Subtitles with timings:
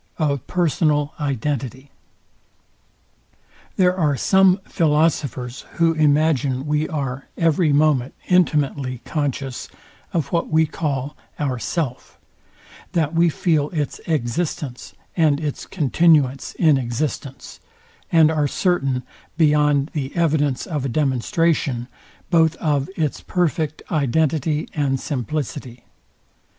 [0.17, 1.91] OF PERSONAL IDENTITY
[3.75, 9.67] There are some philosophers who imagine we are every moment intimately conscious
[10.11, 12.17] of what we call our SELF;
[12.93, 17.59] that we feel its existence and its continuance in existence;
[18.11, 19.03] and are certain,
[19.37, 21.87] beyond the evidence of a demonstration,
[22.31, 25.83] both o its perfect identity and simplicity.